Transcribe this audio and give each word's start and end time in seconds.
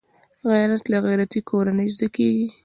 غیرت 0.49 0.83
له 0.91 0.97
غیرتي 1.05 1.39
کورنۍ 1.49 1.87
زده 1.95 2.07
کېږي 2.15 2.47